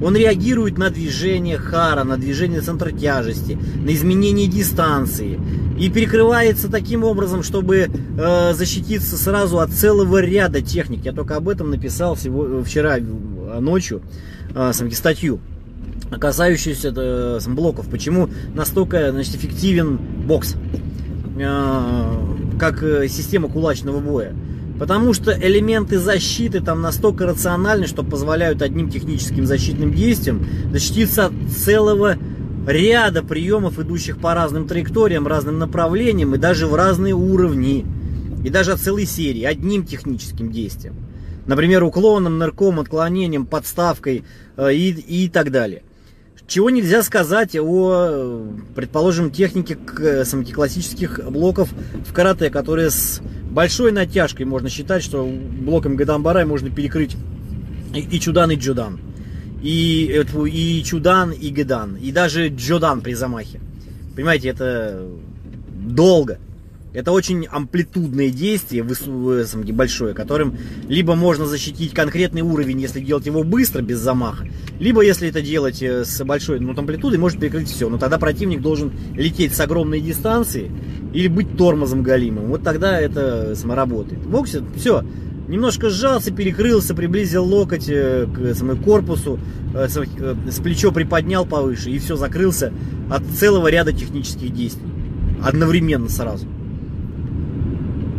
Он 0.01 0.15
реагирует 0.15 0.77
на 0.77 0.89
движение 0.89 1.57
хара, 1.57 2.05
на 2.05 2.15
движение 2.15 2.61
центра 2.61 2.91
тяжести, 2.91 3.57
на 3.83 3.89
изменение 3.89 4.47
дистанции. 4.47 5.37
И 5.79 5.89
перекрывается 5.89 6.69
таким 6.69 7.05
образом, 7.05 7.41
чтобы 7.41 7.87
э, 7.87 8.53
защититься 8.53 9.15
сразу 9.15 9.59
от 9.59 9.71
целого 9.71 10.21
ряда 10.21 10.61
техник. 10.61 11.05
Я 11.05 11.13
только 11.13 11.37
об 11.37 11.47
этом 11.47 11.69
написал 11.69 12.15
всего, 12.15 12.61
вчера 12.63 12.97
э, 12.97 13.01
ночью 13.01 14.01
э, 14.53 14.73
статью 14.73 15.39
касающуюся 16.19 16.93
э, 16.95 17.39
блоков. 17.47 17.87
Почему 17.89 18.29
настолько 18.53 19.11
значит, 19.11 19.35
эффективен 19.35 19.97
бокс 19.97 20.55
э, 21.37 22.15
как 22.59 22.83
э, 22.83 23.07
система 23.07 23.47
кулачного 23.47 23.99
боя. 23.99 24.35
Потому 24.79 25.13
что 25.13 25.31
элементы 25.31 25.97
защиты 25.97 26.61
там 26.61 26.81
настолько 26.81 27.25
рациональны, 27.25 27.85
что 27.87 28.03
позволяют 28.03 28.61
одним 28.61 28.89
техническим 28.89 29.45
защитным 29.45 29.93
действием 29.93 30.45
защититься 30.71 31.27
от 31.27 31.33
целого 31.57 32.17
ряда 32.69 33.23
приемов, 33.23 33.79
идущих 33.79 34.19
по 34.19 34.33
разным 34.35 34.67
траекториям, 34.67 35.27
разным 35.27 35.57
направлениям 35.57 36.35
и 36.35 36.37
даже 36.37 36.67
в 36.67 36.75
разные 36.75 37.15
уровни. 37.15 37.85
И 38.43 38.49
даже 38.49 38.73
от 38.73 38.79
целой 38.79 39.05
серии, 39.05 39.43
одним 39.43 39.85
техническим 39.85 40.51
действием. 40.51 40.95
Например, 41.45 41.83
уклоном, 41.83 42.37
нырком, 42.37 42.79
отклонением, 42.79 43.45
подставкой 43.45 44.23
э, 44.55 44.73
и, 44.73 44.91
и 44.91 45.29
так 45.29 45.51
далее. 45.51 45.81
Чего 46.47 46.69
нельзя 46.69 47.03
сказать 47.03 47.55
о, 47.55 48.47
предположим, 48.75 49.29
технике 49.29 49.75
классических 49.75 51.19
блоков 51.29 51.69
в 52.07 52.13
карате, 52.13 52.49
которые 52.49 52.91
с 52.91 53.21
большой 53.49 53.91
натяжкой 53.91 54.45
можно 54.45 54.69
считать, 54.69 55.03
что 55.03 55.25
блоком 55.25 55.95
Гадамбарай 55.95 56.45
можно 56.45 56.69
перекрыть 56.69 57.17
и, 57.93 57.99
и 57.99 58.19
Чудан, 58.19 58.51
и 58.51 58.55
Джудан. 58.55 58.99
И, 59.61 60.23
и 60.47 60.83
Чудан, 60.83 61.31
и 61.31 61.49
Гедан. 61.49 61.95
И 61.95 62.11
даже 62.11 62.47
Джодан 62.47 63.01
при 63.01 63.13
замахе. 63.13 63.59
Понимаете, 64.15 64.49
это 64.49 65.05
долго. 65.73 66.39
Это 66.91 67.11
очень 67.11 67.45
амплитудное 67.45 68.31
действие, 68.31 68.83
большое, 68.83 70.15
которым 70.15 70.57
либо 70.87 71.13
можно 71.13 71.45
защитить 71.45 71.93
конкретный 71.93 72.41
уровень, 72.41 72.81
если 72.81 72.99
делать 72.99 73.27
его 73.27 73.43
быстро, 73.43 73.83
без 73.83 73.99
замаха, 73.99 74.47
либо 74.79 75.01
если 75.01 75.29
это 75.29 75.43
делать 75.43 75.83
э, 75.83 76.03
с 76.03 76.23
большой 76.23 76.59
ну, 76.59 76.73
амплитудой, 76.75 77.19
может 77.19 77.39
перекрыть 77.39 77.69
все. 77.69 77.89
Но 77.89 77.99
тогда 77.99 78.17
противник 78.17 78.61
должен 78.61 78.91
лететь 79.13 79.53
с 79.53 79.59
огромной 79.59 80.01
дистанции 80.01 80.71
или 81.13 81.27
быть 81.27 81.55
тормозом 81.57 82.01
галимым. 82.01 82.47
Вот 82.47 82.63
тогда 82.63 82.99
это 82.99 83.55
самоработает. 83.55 84.21
В 84.21 84.31
боксе 84.31 84.63
все. 84.75 85.03
Немножко 85.49 85.89
сжался, 85.89 86.31
перекрылся, 86.31 86.93
приблизил 86.93 87.43
локоть 87.43 87.89
э, 87.89 88.27
к 88.27 88.53
самому 88.53 88.81
корпусу, 88.81 89.39
э, 89.73 89.87
с 89.87 90.59
плечо 90.59 90.91
приподнял 90.91 91.43
повыше 91.43 91.89
и 91.89 91.97
все, 91.97 92.15
закрылся 92.15 92.71
от 93.09 93.23
целого 93.25 93.67
ряда 93.67 93.91
технических 93.91 94.53
действий. 94.53 94.87
Одновременно 95.43 96.07
сразу 96.07 96.45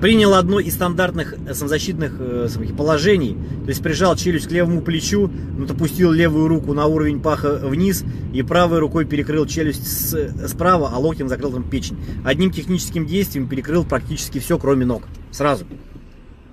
принял 0.01 0.35
одно 0.35 0.59
из 0.59 0.75
стандартных 0.75 1.35
э, 1.47 1.55
самозащитных 1.55 2.17
э, 2.19 2.49
положений, 2.77 3.37
то 3.63 3.69
есть 3.69 3.81
прижал 3.81 4.17
челюсть 4.17 4.49
к 4.49 4.51
левому 4.51 4.81
плечу, 4.83 5.31
ну, 5.57 5.67
опустил 5.67 6.11
левую 6.11 6.49
руку 6.49 6.73
на 6.73 6.87
уровень 6.87 7.21
паха 7.21 7.61
вниз 7.63 8.03
и 8.33 8.43
правой 8.43 8.81
рукой 8.81 9.05
перекрыл 9.05 9.47
челюсть 9.47 10.17
справа, 10.49 10.91
а 10.93 10.99
локтем 10.99 11.29
закрыл 11.29 11.53
там 11.53 11.63
печень. 11.63 11.97
Одним 12.25 12.51
техническим 12.51 13.07
действием 13.07 13.49
перекрыл 13.49 13.85
практически 13.85 14.41
все, 14.41 14.59
кроме 14.59 14.85
ног. 14.85 15.05
Сразу. 15.31 15.65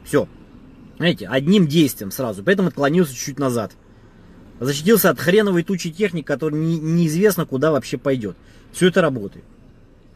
Все. 0.03 0.27
Знаете, 0.97 1.27
одним 1.27 1.67
действием 1.67 2.11
сразу. 2.11 2.43
Поэтому 2.43 2.69
отклонился 2.69 3.13
чуть-чуть 3.13 3.39
назад. 3.39 3.73
Защитился 4.59 5.09
от 5.09 5.19
хреновой 5.19 5.63
тучи 5.63 5.91
техник, 5.91 6.25
который 6.25 6.59
не, 6.59 6.79
неизвестно 6.79 7.45
куда 7.45 7.71
вообще 7.71 7.97
пойдет. 7.97 8.35
Все 8.71 8.87
это 8.87 9.01
работает. 9.01 9.45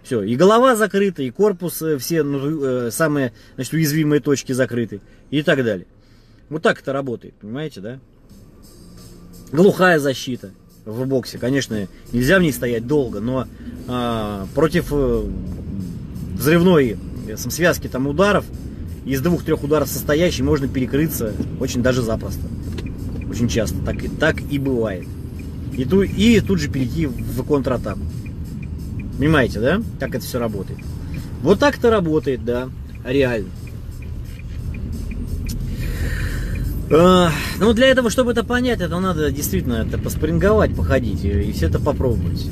Все, 0.03 0.23
и 0.23 0.35
голова 0.35 0.75
закрыта, 0.75 1.21
и 1.21 1.29
корпус, 1.29 1.81
э, 1.83 1.97
все 1.99 2.23
ну, 2.23 2.89
самые 2.89 3.33
значит, 3.55 3.73
уязвимые 3.73 4.19
точки 4.19 4.51
закрыты 4.51 4.99
и 5.29 5.43
так 5.43 5.63
далее. 5.63 5.85
Вот 6.49 6.63
так 6.63 6.81
это 6.81 6.91
работает, 6.91 7.35
понимаете, 7.35 7.81
да? 7.81 7.99
Глухая 9.51 9.99
защита 9.99 10.51
в 10.85 11.05
боксе, 11.05 11.37
конечно, 11.37 11.87
нельзя 12.11 12.39
в 12.39 12.41
ней 12.41 12.51
стоять 12.51 12.87
долго, 12.87 13.19
но 13.19 13.47
а, 13.87 14.47
против 14.55 14.87
э, 14.91 15.23
взрывной 16.33 16.97
э, 17.27 17.37
связки 17.37 17.87
там 17.87 18.07
ударов, 18.07 18.45
из 19.05 19.21
двух-трех 19.21 19.63
ударов 19.63 19.89
состоящей 19.89 20.43
можно 20.43 20.67
перекрыться 20.67 21.33
очень 21.59 21.81
даже 21.81 22.01
запросто. 22.01 22.41
Очень 23.29 23.47
часто. 23.47 23.77
Так, 23.85 23.97
так 24.19 24.41
и 24.51 24.59
бывает. 24.59 25.07
И, 25.73 25.85
ту, 25.85 26.01
и 26.01 26.39
тут 26.41 26.59
же 26.59 26.69
перейти 26.69 27.07
в 27.07 27.43
контратаку. 27.43 28.01
Понимаете, 29.17 29.59
да? 29.59 29.81
Как 29.99 30.15
это 30.15 30.25
все 30.25 30.39
работает? 30.39 30.79
Вот 31.41 31.59
так 31.59 31.77
это 31.77 31.89
работает, 31.89 32.43
да, 32.43 32.69
реально. 33.05 33.49
А, 36.93 37.31
ну, 37.59 37.73
для 37.73 37.87
этого, 37.87 38.09
чтобы 38.09 38.31
это 38.31 38.43
понять, 38.43 38.81
это 38.81 38.99
надо 38.99 39.31
действительно 39.31 39.75
это 39.75 39.97
поспринговать, 39.97 40.75
походить 40.75 41.23
и 41.23 41.51
все 41.53 41.67
это 41.67 41.79
попробовать. 41.79 42.47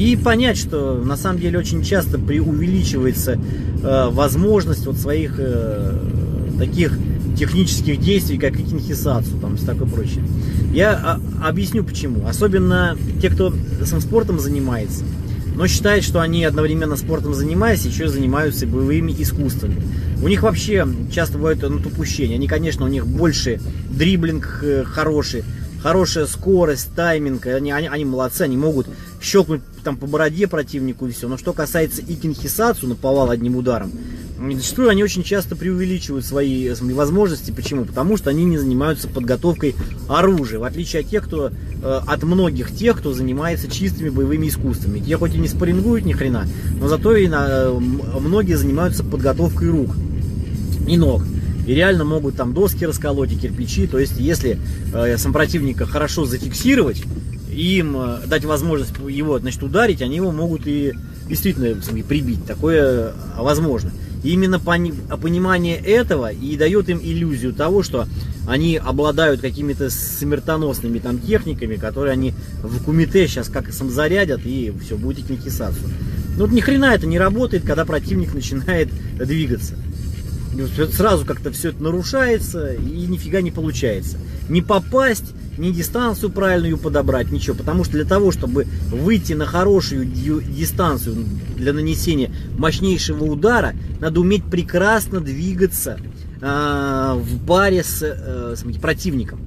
И 0.00 0.16
понять, 0.16 0.56
что 0.56 0.94
на 0.94 1.14
самом 1.14 1.40
деле 1.40 1.58
очень 1.58 1.82
часто 1.82 2.18
преувеличивается 2.18 3.32
э, 3.82 4.08
возможность 4.08 4.86
вот 4.86 4.96
своих 4.96 5.34
э, 5.36 5.98
таких 6.58 6.98
технических 7.38 8.00
действий, 8.00 8.38
как 8.38 8.58
и 8.58 8.62
кинхисацию, 8.62 9.38
там, 9.42 9.56
и 9.56 9.58
такое 9.58 9.86
прочее. 9.86 10.24
Я 10.72 10.92
а, 10.92 11.20
объясню 11.46 11.84
почему. 11.84 12.26
Особенно 12.26 12.96
те, 13.20 13.28
кто 13.28 13.52
сам 13.84 14.00
спортом 14.00 14.40
занимается, 14.40 15.04
но 15.54 15.66
считает, 15.66 16.02
что 16.02 16.20
они 16.20 16.46
одновременно 16.46 16.96
спортом 16.96 17.34
занимаясь, 17.34 17.84
еще 17.84 18.08
занимаются 18.08 18.66
боевыми 18.66 19.14
искусствами. 19.18 19.82
У 20.22 20.28
них 20.28 20.42
вообще 20.42 20.88
часто 21.12 21.36
бывает 21.36 21.58
ну, 21.60 21.76
упущение. 21.76 22.36
Они, 22.36 22.48
конечно, 22.48 22.86
у 22.86 22.88
них 22.88 23.06
больше 23.06 23.60
дриблинг 23.90 24.60
э, 24.62 24.82
хороший, 24.84 25.44
хорошая 25.82 26.24
скорость, 26.24 26.94
тайминг. 26.94 27.46
Они, 27.46 27.70
они, 27.70 27.88
они 27.88 28.06
молодцы, 28.06 28.42
они 28.42 28.56
могут 28.56 28.86
щелкнуть 29.20 29.60
там 29.82 29.96
по 29.96 30.06
бороде 30.06 30.46
противнику 30.46 31.06
и 31.06 31.12
все. 31.12 31.28
Но 31.28 31.36
что 31.36 31.52
касается 31.52 32.02
и 32.02 32.14
кинхисацию, 32.14 32.88
наповал 32.88 33.30
одним 33.30 33.56
ударом, 33.56 33.92
зачастую 34.38 34.88
они 34.88 35.04
очень 35.04 35.22
часто 35.22 35.56
преувеличивают 35.56 36.24
свои, 36.24 36.74
свои 36.74 36.92
возможности. 36.94 37.50
Почему? 37.50 37.84
Потому 37.84 38.16
что 38.16 38.30
они 38.30 38.44
не 38.44 38.58
занимаются 38.58 39.08
подготовкой 39.08 39.74
оружия, 40.08 40.58
в 40.58 40.64
отличие 40.64 41.00
от 41.00 41.08
тех, 41.08 41.24
кто 41.24 41.48
э, 41.48 42.00
от 42.06 42.22
многих 42.22 42.74
тех, 42.74 42.98
кто 42.98 43.12
занимается 43.12 43.70
чистыми 43.70 44.08
боевыми 44.08 44.48
искусствами. 44.48 45.00
Те 45.00 45.16
хоть 45.16 45.34
и 45.34 45.38
не 45.38 45.48
спаррингуют 45.48 46.04
ни 46.04 46.12
хрена, 46.12 46.46
но 46.80 46.88
зато 46.88 47.14
и 47.16 47.28
на, 47.28 47.46
э, 47.48 47.78
многие 48.20 48.54
занимаются 48.54 49.04
подготовкой 49.04 49.70
рук 49.70 49.90
и 50.88 50.96
ног. 50.96 51.22
И 51.66 51.74
реально 51.74 52.04
могут 52.04 52.36
там 52.36 52.54
доски 52.54 52.84
расколоть 52.84 53.32
и 53.32 53.36
кирпичи. 53.36 53.86
То 53.86 53.98
есть, 53.98 54.14
если 54.18 54.58
э, 54.92 55.16
сам 55.18 55.32
противника 55.32 55.86
хорошо 55.86 56.24
зафиксировать, 56.24 57.04
им 57.60 57.96
э, 57.96 58.26
дать 58.26 58.44
возможность 58.44 58.92
его 59.08 59.38
значит, 59.38 59.62
ударить, 59.62 60.02
они 60.02 60.16
его 60.16 60.32
могут 60.32 60.66
и 60.66 60.92
действительно 61.28 61.80
прибить. 62.02 62.44
Такое 62.46 63.12
возможно. 63.36 63.92
И 64.22 64.30
именно 64.30 64.58
понимание 64.58 65.78
этого 65.78 66.30
и 66.30 66.56
дает 66.56 66.88
им 66.90 67.00
иллюзию 67.02 67.54
того, 67.54 67.82
что 67.82 68.06
они 68.46 68.76
обладают 68.76 69.40
какими-то 69.40 69.90
смертоносными 69.90 70.98
там 70.98 71.18
техниками, 71.18 71.76
которые 71.76 72.12
они 72.12 72.34
в 72.62 72.82
кумите 72.84 73.26
сейчас 73.26 73.48
как 73.48 73.72
сам 73.72 73.90
зарядят 73.90 74.40
и 74.44 74.72
все, 74.84 74.96
будет 74.96 75.26
кинкисацию. 75.26 75.88
Ну 76.36 76.46
вот 76.46 76.52
ни 76.52 76.60
хрена 76.60 76.94
это 76.94 77.06
не 77.06 77.18
работает, 77.18 77.64
когда 77.64 77.84
противник 77.84 78.34
начинает 78.34 78.88
двигаться. 79.16 79.74
Сразу 80.92 81.24
как-то 81.24 81.50
все 81.52 81.70
это 81.70 81.82
нарушается 81.82 82.72
и 82.74 83.06
нифига 83.06 83.40
не 83.40 83.50
получается. 83.50 84.18
Не 84.48 84.62
попасть, 84.62 85.32
ни 85.60 85.70
дистанцию 85.70 86.30
правильную 86.30 86.78
подобрать, 86.78 87.30
ничего. 87.30 87.56
Потому 87.56 87.84
что 87.84 87.92
для 87.94 88.04
того, 88.04 88.32
чтобы 88.32 88.66
выйти 88.90 89.34
на 89.34 89.46
хорошую 89.46 90.06
дистанцию 90.06 91.24
для 91.56 91.72
нанесения 91.72 92.30
мощнейшего 92.56 93.24
удара, 93.24 93.74
надо 94.00 94.20
уметь 94.20 94.44
прекрасно 94.44 95.20
двигаться 95.20 95.98
э, 96.40 97.14
в 97.16 97.46
паре 97.46 97.84
с, 97.84 98.02
э, 98.02 98.54
с 98.56 98.80
противником. 98.80 99.40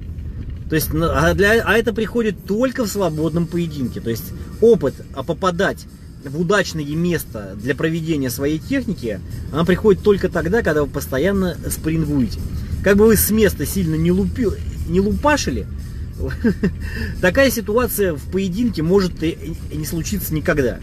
То 0.68 0.76
есть, 0.76 0.90
а, 0.94 1.34
для, 1.34 1.62
а 1.62 1.74
это 1.74 1.92
приходит 1.92 2.46
только 2.46 2.84
в 2.84 2.88
свободном 2.88 3.46
поединке. 3.46 4.00
То 4.00 4.10
есть 4.10 4.32
опыт 4.60 4.94
а 5.14 5.22
попадать 5.22 5.86
в 6.24 6.40
удачное 6.40 6.84
место 6.84 7.54
для 7.60 7.74
проведения 7.74 8.30
своей 8.30 8.58
техники, 8.58 9.20
она 9.52 9.64
приходит 9.64 10.02
только 10.02 10.28
тогда, 10.28 10.62
когда 10.62 10.82
вы 10.82 10.88
постоянно 10.88 11.56
спрингуете. 11.68 12.40
Как 12.82 12.96
бы 12.96 13.06
вы 13.06 13.16
с 13.16 13.30
места 13.30 13.66
сильно 13.66 13.94
не, 13.94 14.10
лупи, 14.10 14.46
не 14.88 15.00
лупашили, 15.00 15.66
такая 17.20 17.50
ситуация 17.50 18.14
в 18.14 18.30
поединке 18.30 18.82
может 18.82 19.22
и 19.22 19.54
не 19.72 19.84
случиться 19.84 20.34
никогда. 20.34 20.78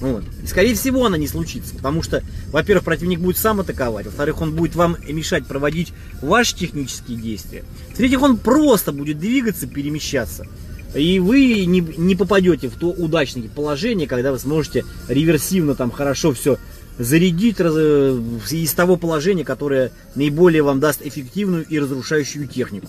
Вот. 0.00 0.24
И, 0.42 0.46
скорее 0.46 0.74
всего, 0.74 1.06
она 1.06 1.16
не 1.16 1.26
случится, 1.26 1.74
потому 1.74 2.02
что, 2.02 2.22
во-первых, 2.48 2.84
противник 2.84 3.20
будет 3.20 3.38
сам 3.38 3.60
атаковать, 3.60 4.06
во-вторых, 4.06 4.42
он 4.42 4.54
будет 4.54 4.74
вам 4.74 4.96
мешать 5.08 5.46
проводить 5.46 5.92
ваши 6.20 6.54
технические 6.54 7.16
действия, 7.16 7.64
в-третьих, 7.92 8.20
он 8.20 8.36
просто 8.36 8.92
будет 8.92 9.18
двигаться, 9.18 9.66
перемещаться. 9.66 10.46
И 10.94 11.18
вы 11.18 11.64
не, 11.66 11.80
не 11.80 12.14
попадете 12.14 12.68
в 12.68 12.74
то 12.74 12.90
удачное 12.90 13.48
положение, 13.48 14.06
когда 14.06 14.32
вы 14.32 14.38
сможете 14.38 14.84
реверсивно 15.08 15.74
там 15.74 15.90
хорошо 15.90 16.32
все 16.32 16.58
зарядить 16.98 17.60
раз, 17.60 17.74
из 17.76 18.72
того 18.72 18.96
положения, 18.96 19.44
которое 19.44 19.92
наиболее 20.14 20.62
вам 20.62 20.80
даст 20.80 21.00
эффективную 21.04 21.66
и 21.66 21.78
разрушающую 21.78 22.46
технику. 22.46 22.88